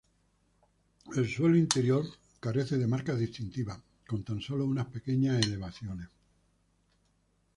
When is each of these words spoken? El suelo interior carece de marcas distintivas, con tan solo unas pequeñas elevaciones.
El 1.15 1.29
suelo 1.29 1.55
interior 1.55 2.03
carece 2.39 2.75
de 2.79 2.87
marcas 2.87 3.19
distintivas, 3.19 3.77
con 4.07 4.23
tan 4.23 4.41
solo 4.41 4.65
unas 4.65 4.87
pequeñas 4.87 5.45
elevaciones. 5.45 6.07